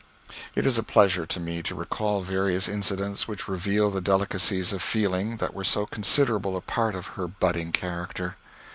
It 0.55 0.65
is 0.65 0.79
a 0.79 0.83
pleasure 0.83 1.27
to 1.27 1.39
me 1.39 1.61
to 1.61 1.75
recall 1.75 2.21
various 2.23 2.67
incidents 2.67 3.27
which 3.27 3.47
reveal 3.47 3.91
the 3.91 4.01
delicacies 4.01 4.73
of 4.73 4.81
feeling 4.81 5.37
that 5.37 5.53
were 5.53 5.63
so 5.63 5.85
considerable 5.85 6.57
a 6.57 6.61
part 6.61 6.95
of 6.95 7.05
her 7.13 7.27
budding 7.27 7.71
character. 7.71 8.35